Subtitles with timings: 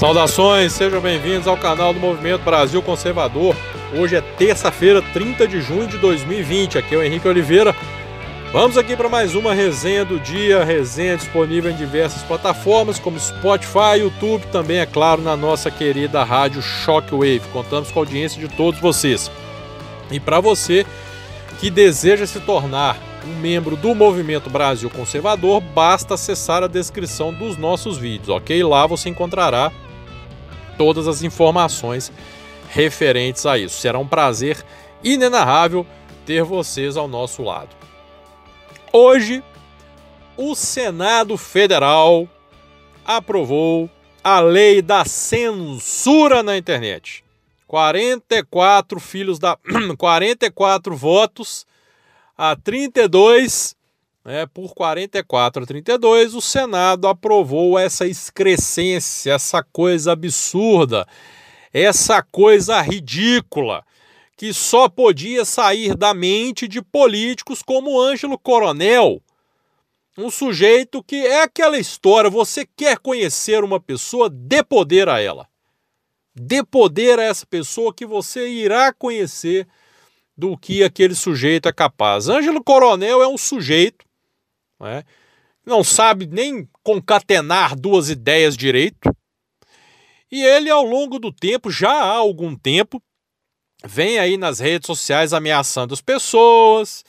[0.00, 3.54] Saudações, sejam bem-vindos ao canal do Movimento Brasil Conservador.
[3.94, 6.78] Hoje é terça-feira, 30 de junho de 2020.
[6.78, 7.76] Aqui é o Henrique Oliveira.
[8.50, 13.98] Vamos aqui para mais uma resenha do dia, resenha disponível em diversas plataformas como Spotify,
[13.98, 17.42] YouTube, também é claro na nossa querida rádio Shockwave.
[17.52, 19.30] Contamos com a audiência de todos vocês.
[20.10, 20.86] E para você
[21.60, 22.96] que deseja se tornar
[23.28, 28.64] um membro do Movimento Brasil Conservador, basta acessar a descrição dos nossos vídeos, ok?
[28.64, 29.70] Lá você encontrará
[30.80, 32.10] todas as informações
[32.70, 33.78] referentes a isso.
[33.78, 34.64] Será um prazer
[35.04, 35.86] inenarrável
[36.24, 37.68] ter vocês ao nosso lado.
[38.90, 39.44] Hoje,
[40.38, 42.26] o Senado Federal
[43.04, 43.90] aprovou
[44.24, 47.22] a lei da censura na internet.
[47.66, 49.58] 44 filhos da
[49.98, 51.66] 44 votos
[52.38, 53.76] a 32,
[54.24, 61.06] né, por 44 a 32, o Senado aprovou essa excrescência, essa coisa absurda,
[61.72, 63.84] essa coisa ridícula,
[64.36, 69.22] que só podia sair da mente de políticos como Ângelo Coronel.
[70.18, 75.46] Um sujeito que é aquela história, você quer conhecer uma pessoa, dê poder a ela.
[76.34, 79.66] Dê poder a essa pessoa que você irá conhecer
[80.36, 82.28] do que aquele sujeito é capaz.
[82.28, 84.09] Ângelo Coronel é um sujeito
[84.80, 85.04] né,
[85.64, 89.14] não sabe nem concatenar duas ideias direito.
[90.30, 93.02] E ele, ao longo do tempo, já há algum tempo,
[93.84, 97.04] vem aí nas redes sociais ameaçando as pessoas,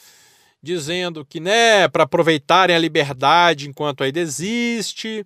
[0.62, 5.26] dizendo que, né, para aproveitarem a liberdade enquanto ainda existe.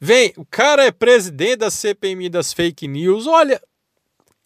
[0.00, 3.26] Vem, o cara é presidente da CPMI das fake news.
[3.26, 3.60] Olha,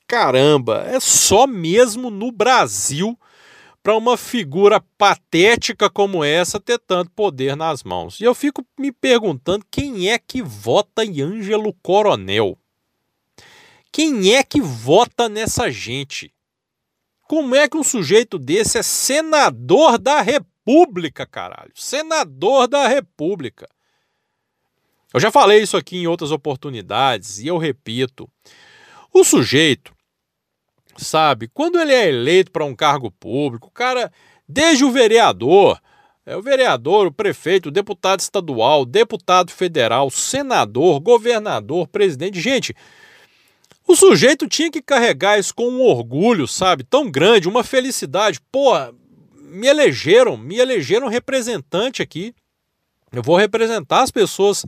[0.07, 3.19] caramba, é só mesmo no Brasil
[3.85, 8.19] para uma figura patética como essa ter tanto poder nas mãos.
[8.19, 12.59] E eu fico me perguntando quem é que vota em Ângelo Coronel?
[13.93, 16.33] Quem é que vota nessa gente?
[17.29, 21.73] Como é que um sujeito desse é senador da República, caralho?
[21.75, 23.69] Senador da República.
[25.13, 28.31] Eu já falei isso aqui em outras oportunidades e eu repito.
[29.13, 29.94] O sujeito
[30.97, 31.49] sabe?
[31.53, 34.13] Quando ele é eleito para um cargo público, o cara,
[34.49, 35.81] desde o vereador,
[36.27, 42.75] é o vereador, o prefeito, o deputado estadual, o deputado federal, senador, governador, presidente, gente,
[43.87, 46.83] o sujeito tinha que carregar isso com um orgulho, sabe?
[46.83, 48.41] Tão grande, uma felicidade.
[48.51, 48.73] Pô,
[49.37, 52.35] me elegeram, me elegeram representante aqui.
[53.13, 54.65] Eu vou representar as pessoas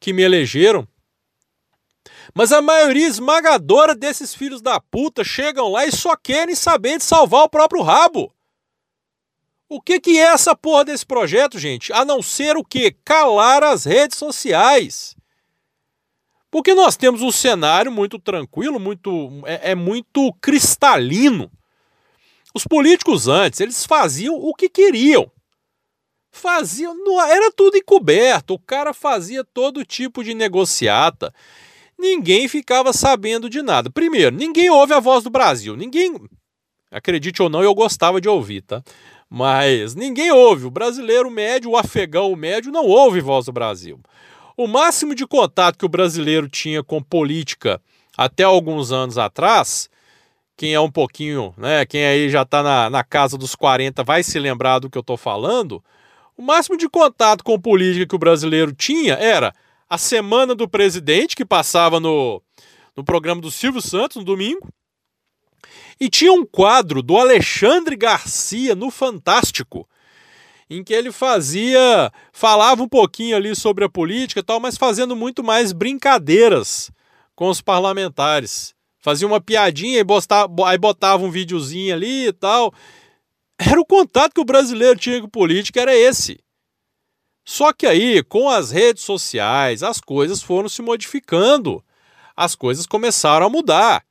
[0.00, 0.88] que me elegeram.
[2.34, 7.04] Mas a maioria esmagadora desses filhos da puta chegam lá e só querem saber de
[7.04, 8.32] salvar o próprio rabo.
[9.68, 11.92] O que, que é essa porra desse projeto, gente?
[11.92, 12.92] A não ser o que?
[13.04, 15.16] Calar as redes sociais.
[16.50, 21.50] Porque nós temos um cenário muito tranquilo, muito é, é muito cristalino.
[22.54, 25.30] Os políticos antes, eles faziam o que queriam.
[26.30, 26.94] Faziam,
[27.28, 28.54] era tudo encoberto.
[28.54, 31.34] O cara fazia todo tipo de negociata
[31.98, 33.90] ninguém ficava sabendo de nada.
[33.90, 35.76] Primeiro, ninguém ouve a voz do Brasil.
[35.76, 36.14] Ninguém.
[36.90, 38.82] Acredite ou não, eu gostava de ouvir, tá?
[39.28, 40.66] Mas ninguém ouve.
[40.66, 44.00] O brasileiro médio, o afegão médio, não ouve voz do Brasil.
[44.56, 47.80] O máximo de contato que o brasileiro tinha com política
[48.16, 49.90] até alguns anos atrás,
[50.56, 51.84] quem é um pouquinho, né?
[51.84, 55.00] Quem aí já está na, na casa dos 40 vai se lembrar do que eu
[55.00, 55.84] estou falando.
[56.36, 59.52] O máximo de contato com política que o brasileiro tinha era
[59.88, 62.42] a semana do presidente, que passava no,
[62.96, 64.68] no programa do Silvio Santos no domingo.
[65.98, 69.88] E tinha um quadro do Alexandre Garcia no Fantástico,
[70.68, 75.14] em que ele fazia, falava um pouquinho ali sobre a política e tal, mas fazendo
[75.14, 76.90] muito mais brincadeiras
[77.34, 78.74] com os parlamentares.
[78.98, 82.74] Fazia uma piadinha e botava, aí botava um videozinho ali e tal.
[83.58, 86.38] Era o contato que o brasileiro tinha com política, era esse.
[87.48, 91.82] Só que aí, com as redes sociais, as coisas foram se modificando.
[92.36, 94.04] As coisas começaram a mudar.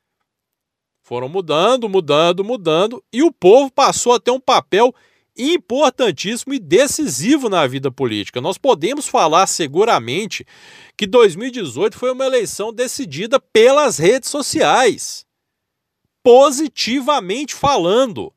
[1.03, 4.95] Foram mudando, mudando, mudando, e o povo passou a ter um papel
[5.37, 8.39] importantíssimo e decisivo na vida política.
[8.39, 10.45] Nós podemos falar seguramente
[10.97, 15.25] que 2018 foi uma eleição decidida pelas redes sociais.
[16.23, 18.33] Positivamente falando.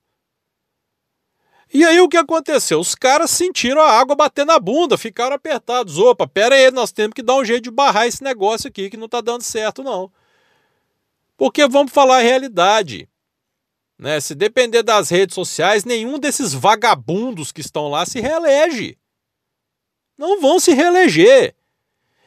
[1.73, 2.81] E aí o que aconteceu?
[2.81, 5.99] Os caras sentiram a água bater na bunda, ficaram apertados.
[5.99, 8.97] Opa, pera aí, nós temos que dar um jeito de barrar esse negócio aqui que
[8.97, 10.11] não está dando certo, não.
[11.37, 13.09] Porque vamos falar a realidade.
[13.99, 14.19] Né?
[14.21, 18.97] Se depender das redes sociais, nenhum desses vagabundos que estão lá se reelege.
[20.17, 21.55] Não vão se reeleger.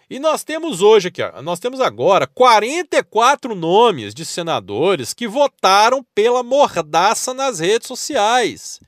[0.10, 6.06] E nós temos hoje aqui, ó, nós temos agora 44 nomes de senadores que votaram
[6.14, 8.82] pela mordaça nas redes sociais.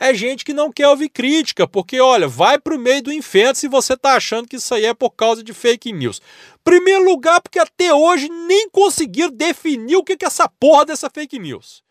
[0.00, 3.56] É gente que não quer ouvir crítica, porque olha, vai para o meio do inferno
[3.56, 6.22] se você está achando que isso aí é por causa de fake news.
[6.62, 11.38] Primeiro lugar, porque até hoje nem conseguiram definir o que é essa porra dessa fake
[11.38, 11.82] news.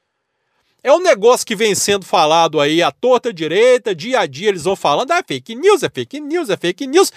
[0.81, 4.63] É um negócio que vem sendo falado aí à torta direita, dia a dia eles
[4.63, 7.12] vão falando, ah, é fake news, é fake news, é fake news.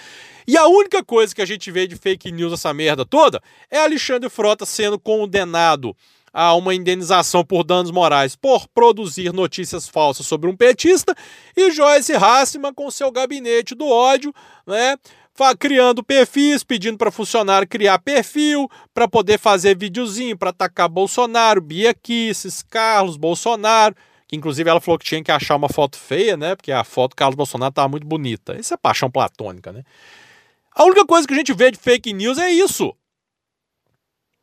[0.45, 3.79] E a única coisa que a gente vê de fake news essa merda toda é
[3.79, 5.95] Alexandre Frota sendo condenado
[6.33, 11.15] a uma indenização por danos morais por produzir notícias falsas sobre um petista
[11.55, 14.33] e Joyce Hassman com seu gabinete do ódio,
[14.65, 14.97] né?
[15.57, 21.93] criando perfis, pedindo para funcionário criar perfil, para poder fazer videozinho para atacar Bolsonaro, Bia
[21.93, 23.95] Kisses, Carlos Bolsonaro,
[24.27, 26.55] que inclusive ela falou que tinha que achar uma foto feia, né?
[26.55, 28.55] Porque a foto do Carlos Bolsonaro estava muito bonita.
[28.59, 29.83] Isso é paixão platônica, né?
[30.73, 32.95] A única coisa que a gente vê de fake news é isso.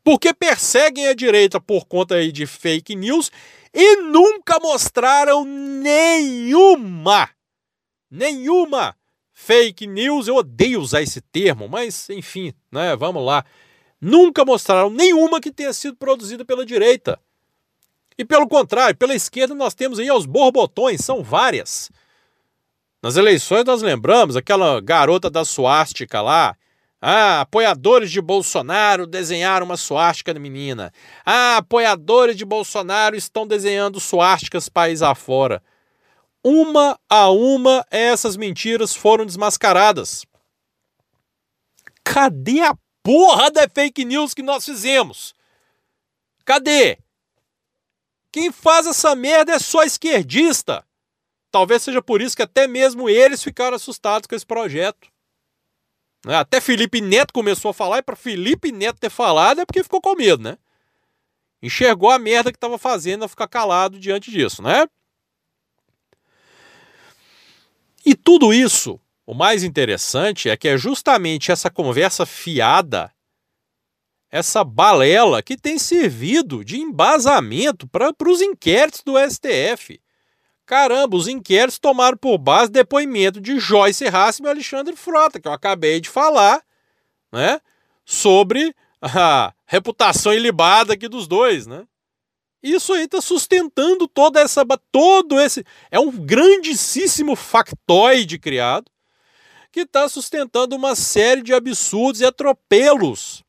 [0.02, 3.30] Porque perseguem a direita por conta aí de fake news
[3.72, 7.28] e nunca mostraram nenhuma,
[8.10, 8.96] nenhuma
[9.32, 13.44] fake news, eu odeio usar esse termo, mas enfim, né, vamos lá.
[14.00, 17.20] Nunca mostraram nenhuma que tenha sido produzida pela direita.
[18.18, 21.88] E pelo contrário, pela esquerda nós temos aí aos borbotões, são várias.
[23.00, 26.56] Nas eleições nós lembramos aquela garota da suástica lá.
[27.00, 30.92] Ah, apoiadores de Bolsonaro desenharam uma suástica da menina.
[31.24, 35.62] Ah, apoiadores de Bolsonaro estão desenhando suásticas país afora.
[36.42, 40.24] Uma a uma, essas mentiras foram desmascaradas.
[42.02, 45.34] Cadê a porra da fake news que nós fizemos?
[46.44, 46.98] Cadê?
[48.32, 50.84] Quem faz essa merda é só esquerdista.
[51.50, 55.08] Talvez seja por isso que até mesmo eles ficaram assustados com esse projeto.
[56.24, 56.36] Né?
[56.36, 60.00] Até Felipe Neto começou a falar, e para Felipe Neto ter falado é porque ficou
[60.00, 60.58] com medo, né?
[61.62, 64.86] Enxergou a merda que estava fazendo a ficar calado diante disso, né?
[68.04, 73.12] E tudo isso, o mais interessante é que é justamente essa conversa fiada,
[74.30, 80.00] essa balela que tem servido de embasamento para os inquéritos do STF.
[80.68, 85.52] Caramba, os inquéritos tomaram por base depoimento de Joyce Hassman e Alexandre Frota, que eu
[85.52, 86.62] acabei de falar,
[87.32, 87.58] né?
[88.04, 91.86] Sobre a reputação ilibada aqui dos dois, né?
[92.62, 94.62] Isso aí está sustentando toda essa.
[94.92, 95.64] Todo esse.
[95.90, 98.92] É um grandíssimo factoide criado
[99.72, 103.42] que está sustentando uma série de absurdos e atropelos,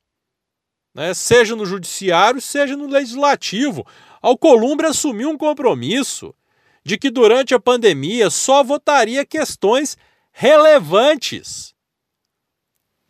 [0.95, 1.13] né?
[1.13, 3.86] seja no judiciário, seja no legislativo.
[4.22, 6.33] Alcolumbre assumiu um compromisso
[6.89, 9.95] de que durante a pandemia só votaria questões
[10.31, 11.75] relevantes.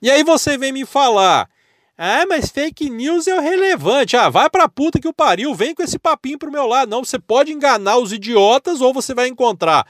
[0.02, 1.50] E aí você vem me falar
[1.98, 4.16] ah, mas fake news é o relevante.
[4.16, 6.90] Ah, vai pra puta que o pariu, vem com esse papinho pro meu lado.
[6.90, 9.86] Não, você pode enganar os idiotas ou você vai encontrar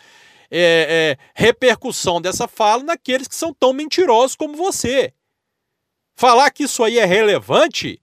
[0.50, 5.14] é, é, repercussão dessa fala naqueles que são tão mentirosos como você.
[6.16, 8.02] Falar que isso aí é relevante,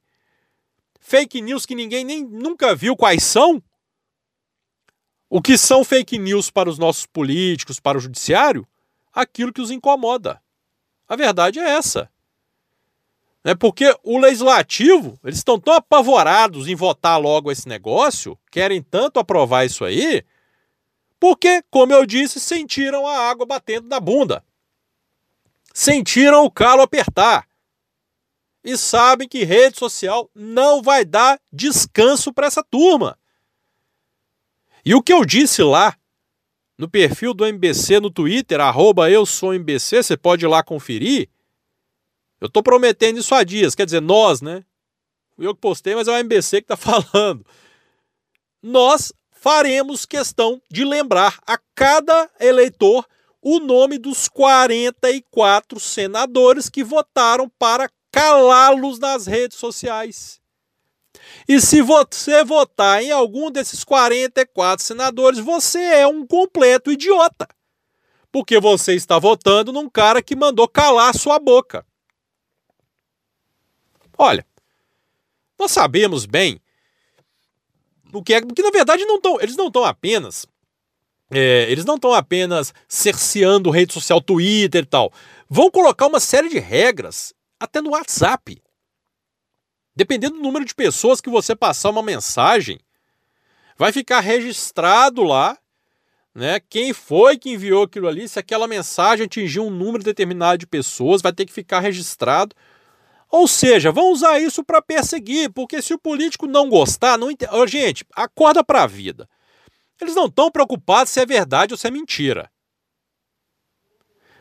[1.01, 3.61] fake news que ninguém nem nunca viu quais são,
[5.29, 8.67] o que são fake news para os nossos políticos, para o judiciário,
[9.13, 10.41] aquilo que os incomoda.
[11.09, 12.11] A verdade é essa.
[13.45, 13.55] Né?
[13.55, 19.65] Porque o legislativo, eles estão tão apavorados em votar logo esse negócio, querem tanto aprovar
[19.65, 20.25] isso aí,
[21.19, 24.45] porque, como eu disse, sentiram a água batendo na bunda.
[25.73, 27.47] Sentiram o calo apertar.
[28.63, 33.17] E sabem que rede social não vai dar descanso para essa turma.
[34.87, 35.99] E o que eu disse lá
[36.79, 41.29] no perfil do MBC no Twitter, arroba eu sou MBC, você pode ir lá conferir,
[42.41, 44.65] eu estou prometendo isso há dias, quer dizer, nós, né?
[45.35, 46.77] Fui eu que postei, mas é o MBC que está
[47.11, 47.45] falando.
[48.63, 53.05] Nós faremos questão de lembrar a cada eleitor
[53.43, 60.41] o nome dos 44 senadores que votaram para calá-los nas redes sociais.
[61.49, 67.49] E se você votar em algum desses 44 senadores, você é um completo idiota.
[68.33, 71.87] Porque você está votando num cara que mandou calar sua boca.
[74.19, 74.47] Olha,
[75.59, 76.61] nós sabemos bem
[78.13, 80.47] o que é, porque na verdade não tão, eles não estão apenas
[81.31, 85.13] é, eles não estão apenas cerceando rede social Twitter e tal.
[85.49, 88.63] Vão colocar uma série de regras até no WhatsApp.
[89.97, 92.79] Dependendo do número de pessoas que você passar uma mensagem,
[93.77, 95.59] vai ficar registrado lá
[96.37, 96.61] né?
[96.61, 98.29] Quem foi que enviou aquilo ali?
[98.29, 102.55] Se aquela mensagem atingiu um número determinado de pessoas, vai ter que ficar registrado.
[103.31, 107.41] Ou seja, vão usar isso para perseguir, porque se o político não gostar, não ent...
[107.67, 109.27] gente, acorda para a vida.
[109.99, 112.51] Eles não estão preocupados se é verdade ou se é mentira.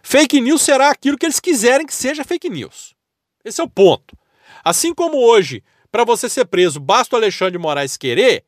[0.04, 2.94] Fake news será aquilo que eles quiserem que seja fake news.
[3.42, 4.18] Esse é o ponto.
[4.64, 8.44] Assim como hoje, para você ser preso, basta o Alexandre de Moraes querer,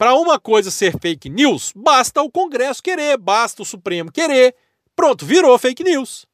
[0.00, 4.56] para uma coisa ser fake news, basta o Congresso querer, basta o Supremo querer.
[4.96, 6.24] Pronto, virou fake news.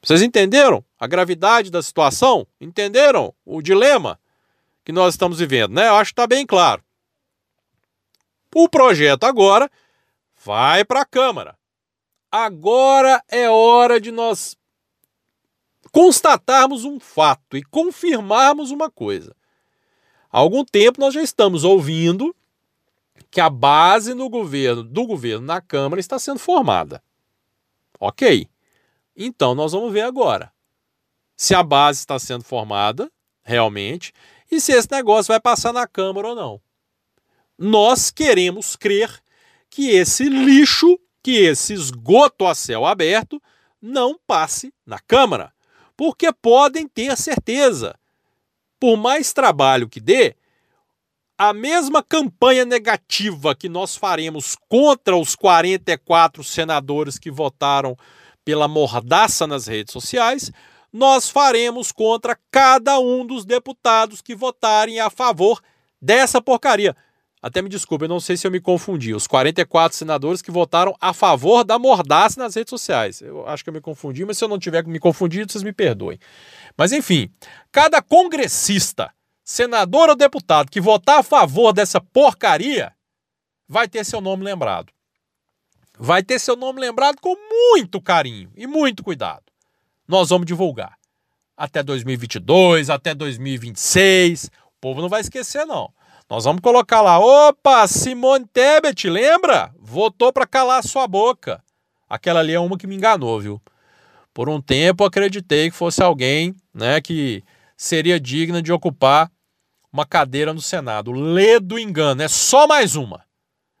[0.00, 2.46] Vocês entenderam a gravidade da situação?
[2.60, 4.20] Entenderam o dilema
[4.84, 5.88] que nós estamos vivendo, né?
[5.88, 6.84] Eu acho que está bem claro.
[8.54, 9.68] O projeto agora
[10.44, 11.58] vai para a Câmara.
[12.30, 14.56] Agora é hora de nós
[15.96, 19.34] constatarmos um fato e confirmarmos uma coisa.
[20.30, 22.36] Há algum tempo nós já estamos ouvindo
[23.30, 27.02] que a base no governo, do governo na Câmara está sendo formada.
[27.98, 28.46] Ok.
[29.16, 30.52] Então nós vamos ver agora
[31.34, 33.10] se a base está sendo formada
[33.42, 34.12] realmente
[34.50, 36.60] e se esse negócio vai passar na Câmara ou não.
[37.56, 39.10] Nós queremos crer
[39.70, 43.42] que esse lixo, que esse esgoto a céu aberto,
[43.80, 45.55] não passe na Câmara.
[45.96, 47.98] Porque podem ter certeza
[48.78, 50.36] por mais trabalho que dê,
[51.38, 57.96] a mesma campanha negativa que nós faremos contra os 44 senadores que votaram
[58.44, 60.50] pela mordaça nas redes sociais,
[60.92, 65.60] nós faremos contra cada um dos deputados que votarem a favor
[66.00, 66.96] dessa porcaria.
[67.46, 69.14] Até me desculpe, eu não sei se eu me confundi.
[69.14, 73.20] Os 44 senadores que votaram a favor da mordaça nas redes sociais.
[73.20, 75.72] Eu acho que eu me confundi, mas se eu não tiver me confundido, vocês me
[75.72, 76.18] perdoem.
[76.76, 77.30] Mas enfim,
[77.70, 82.92] cada congressista, senador ou deputado que votar a favor dessa porcaria
[83.68, 84.92] vai ter seu nome lembrado.
[85.96, 87.36] Vai ter seu nome lembrado com
[87.70, 89.44] muito carinho e muito cuidado.
[90.08, 90.98] Nós vamos divulgar.
[91.56, 94.46] Até 2022, até 2026.
[94.46, 95.94] O povo não vai esquecer, não.
[96.28, 99.72] Nós vamos colocar lá, opa, Simone Tebet, lembra?
[99.78, 101.62] Votou para calar sua boca.
[102.08, 103.62] Aquela ali é uma que me enganou, viu?
[104.34, 107.44] Por um tempo acreditei que fosse alguém, né, que
[107.76, 109.30] seria digna de ocupar
[109.92, 111.12] uma cadeira no Senado.
[111.12, 113.24] Lê do engano, é só mais uma.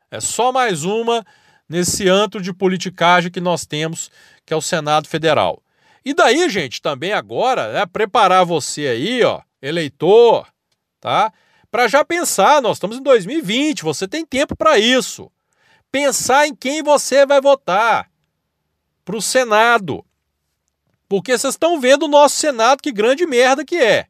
[0.08, 1.26] É só mais uma
[1.68, 4.08] nesse antro de politicagem que nós temos,
[4.46, 5.60] que é o Senado Federal.
[6.04, 10.46] E daí, gente, também agora, né, preparar você aí, ó, eleitor,
[11.00, 11.32] tá?
[11.76, 15.30] Para já pensar, nós estamos em 2020, você tem tempo para isso.
[15.92, 18.10] Pensar em quem você vai votar
[19.04, 20.02] para o Senado.
[21.06, 24.06] Porque vocês estão vendo o nosso Senado, que grande merda que é.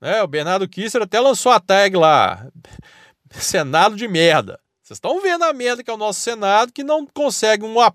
[0.00, 0.20] Né?
[0.24, 2.48] O Bernardo Kisser até lançou a tag lá.
[3.30, 4.58] Senado de merda.
[4.82, 7.94] Vocês estão vendo a merda que é o nosso Senado, que não consegue um, uma,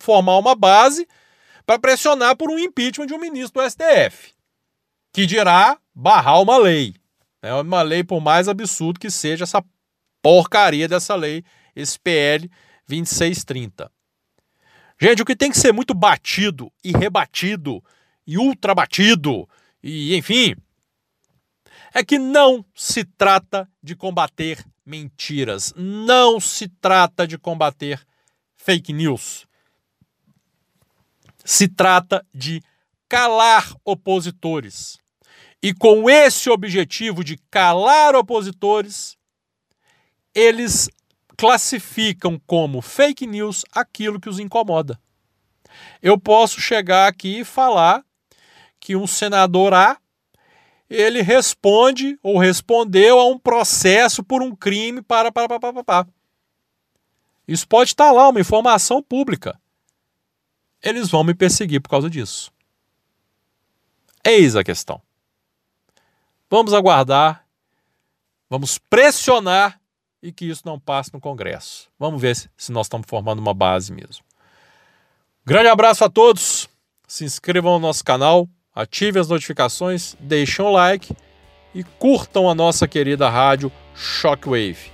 [0.00, 1.06] formar uma base
[1.64, 4.34] para pressionar por um impeachment de um ministro do STF.
[5.12, 6.99] Que dirá barrar uma lei.
[7.42, 9.64] É uma lei, por mais absurdo que seja essa
[10.22, 11.44] porcaria dessa lei,
[11.74, 12.50] esse PL
[12.86, 13.90] 2630.
[15.00, 17.82] Gente, o que tem que ser muito batido e rebatido
[18.26, 19.48] e ultrabatido
[19.82, 20.54] e enfim,
[21.94, 28.04] é que não se trata de combater mentiras, não se trata de combater
[28.56, 29.46] fake news.
[31.44, 32.62] Se trata de
[33.08, 34.98] calar opositores.
[35.62, 39.16] E com esse objetivo de calar opositores,
[40.34, 40.88] eles
[41.36, 44.98] classificam como fake news aquilo que os incomoda.
[46.02, 48.04] Eu posso chegar aqui e falar
[48.78, 49.98] que um senador A
[50.88, 56.08] ele responde ou respondeu a um processo por um crime para para para para, para.
[57.46, 59.60] Isso pode estar lá, uma informação pública.
[60.82, 62.52] Eles vão me perseguir por causa disso.
[64.24, 65.00] Eis a questão.
[66.50, 67.44] Vamos aguardar,
[68.48, 69.80] vamos pressionar
[70.20, 71.88] e que isso não passe no Congresso.
[71.96, 74.24] Vamos ver se nós estamos formando uma base mesmo.
[75.46, 76.68] Grande abraço a todos.
[77.06, 81.14] Se inscrevam no nosso canal, ativem as notificações, deixem um like
[81.72, 84.90] e curtam a nossa querida rádio Shockwave.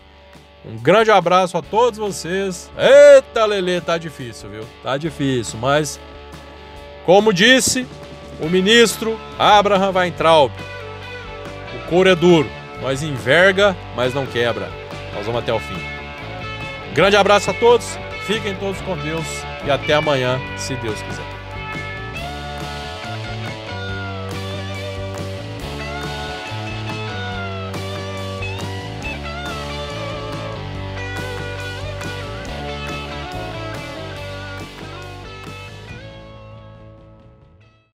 [0.62, 2.70] Um grande abraço a todos vocês.
[2.76, 4.66] Eita, Lele, tá difícil, viu?
[4.82, 5.98] Tá difícil, mas
[7.06, 7.86] como disse
[8.42, 10.52] o ministro Abraham Weintraub,
[11.76, 12.48] o couro é duro,
[12.80, 14.68] nós enverga, mas não quebra.
[15.14, 15.76] Nós vamos até o fim.
[16.94, 19.26] Grande abraço a todos, fiquem todos com Deus
[19.64, 21.35] e até amanhã, se Deus quiser.